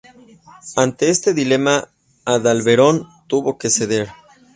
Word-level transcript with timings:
Ante 0.77 1.09
este 1.11 1.31
dilema, 1.35 1.87
Adalberón 2.25 3.07
tuvo 3.27 3.59
que 3.59 3.69
ceder. 3.69 4.09